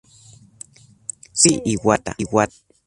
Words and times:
Sayuri 1.39 1.71
Iwata 1.73 2.11